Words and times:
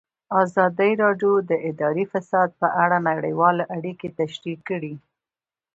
ازادي 0.43 0.91
راډیو 1.03 1.33
د 1.49 1.51
اداري 1.69 2.05
فساد 2.13 2.49
په 2.61 2.67
اړه 2.83 2.97
نړیوالې 3.09 3.63
اړیکې 3.77 4.09
تشریح 4.19 4.59
کړي. 4.69 4.93